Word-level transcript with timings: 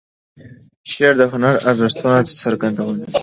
شعر 0.91 1.13
د 1.19 1.21
هنري 1.31 1.59
ارزښتونو 1.69 2.31
څرګندونه 2.43 2.93
ده. 3.11 3.19